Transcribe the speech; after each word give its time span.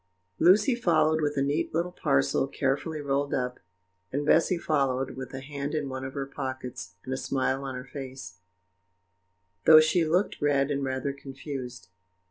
Lucy 0.39 0.73
followed 0.73 1.21
with 1.21 1.37
a 1.37 1.43
neat 1.43 1.75
little 1.75 1.91
parcel, 1.91 2.47
carefully 2.47 2.99
rolled 2.99 3.35
up; 3.35 3.59
and 4.11 4.25
Bessy 4.25 4.57
followed, 4.57 5.11
with 5.11 5.31
a 5.31 5.41
hand 5.41 5.75
in 5.75 5.89
one 5.89 6.03
of 6.03 6.15
her 6.15 6.25
pockets, 6.25 6.95
and 7.05 7.13
a 7.13 7.17
smile 7.17 7.63
on 7.63 7.75
her 7.75 7.85
face, 7.85 8.39
though 9.65 9.79
she 9.79 10.03
looked 10.03 10.41
red 10.41 10.71
and 10.71 10.83
rather 10.83 11.13
confused. 11.13 11.89